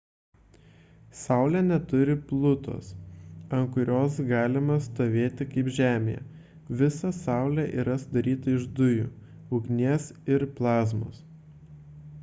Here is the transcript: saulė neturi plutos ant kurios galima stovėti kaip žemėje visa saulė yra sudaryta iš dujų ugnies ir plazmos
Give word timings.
saulė 1.17 1.59
neturi 1.65 2.15
plutos 2.31 2.87
ant 3.57 3.69
kurios 3.75 4.17
galima 4.31 4.77
stovėti 4.87 5.47
kaip 5.51 5.69
žemėje 5.81 6.23
visa 6.81 7.13
saulė 7.19 7.67
yra 7.85 7.99
sudaryta 8.07 8.55
iš 8.57 8.67
dujų 8.81 9.07
ugnies 9.59 10.11
ir 10.39 10.47
plazmos 10.59 11.25